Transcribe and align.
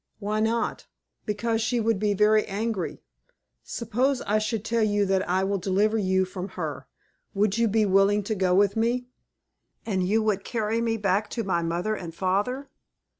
"Why 0.17 0.39
not?" 0.39 0.87
"Because 1.27 1.61
she 1.61 1.79
would 1.79 1.99
be 1.99 2.15
very 2.15 2.43
angry." 2.47 3.03
"Suppose 3.61 4.21
I 4.23 4.39
should 4.39 4.65
tell 4.65 4.81
you 4.81 5.05
that 5.05 5.29
I 5.29 5.43
would 5.43 5.61
deliver 5.61 5.95
you 5.95 6.25
from 6.25 6.47
her. 6.57 6.87
Would 7.35 7.59
you 7.59 7.67
be 7.67 7.85
willing 7.85 8.23
to 8.23 8.33
go 8.33 8.55
with 8.55 8.75
me?" 8.75 9.09
"And 9.85 10.01
you 10.01 10.23
would 10.23 10.43
carry 10.43 10.81
me 10.81 10.97
back 10.97 11.29
to 11.37 11.43
my 11.43 11.61
mother 11.61 11.93
and 11.93 12.15
father?" 12.15 12.71